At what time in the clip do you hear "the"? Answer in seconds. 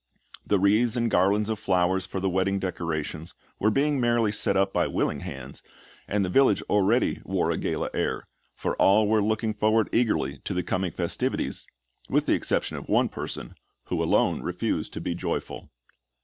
0.47-0.57, 2.19-2.27, 6.25-6.27, 10.55-10.63, 12.25-12.33